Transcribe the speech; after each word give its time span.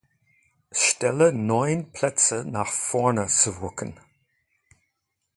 Stelle 0.71 1.31
neun 1.31 1.91
Plätze 1.91 2.43
nach 2.43 2.69
vorne 2.71 3.27
zu 3.27 3.61
rücken. 3.61 3.99